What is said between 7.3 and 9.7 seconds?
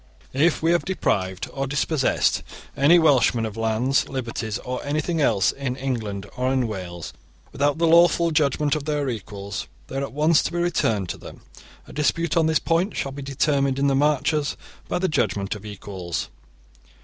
without the lawful judgement of their equals,